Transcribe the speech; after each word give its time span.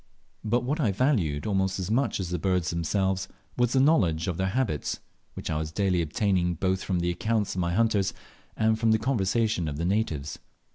But 0.43 0.63
what 0.63 0.79
I 0.79 0.91
valued 0.91 1.45
almost 1.45 1.77
as 1.77 1.91
much 1.91 2.19
as 2.19 2.29
the 2.31 2.39
birds 2.39 2.71
themselves 2.71 3.27
was 3.55 3.73
the 3.73 3.79
knowledge 3.79 4.27
of 4.27 4.37
their 4.37 4.47
habits, 4.47 4.99
which 5.35 5.51
I 5.51 5.57
was 5.59 5.71
daily 5.71 6.01
obtaining 6.01 6.55
both 6.55 6.83
from 6.83 7.01
the 7.01 7.11
accounts 7.11 7.53
of 7.53 7.61
my 7.61 7.73
hunters, 7.75 8.11
and 8.57 8.79
from 8.79 8.93
the 8.93 8.97
conversation 8.97 9.67
of 9.67 9.77
the 9.77 9.85
natives. 9.85 10.39